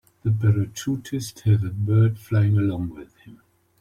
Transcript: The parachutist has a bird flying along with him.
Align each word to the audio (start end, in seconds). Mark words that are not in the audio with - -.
The 0.23 0.31
parachutist 0.31 1.41
has 1.41 1.63
a 1.63 1.69
bird 1.69 2.17
flying 2.17 2.57
along 2.57 2.89
with 2.89 3.15
him. 3.17 3.39